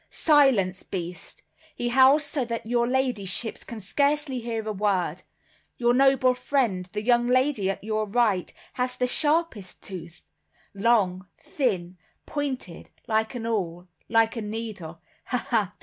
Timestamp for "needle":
14.41-15.03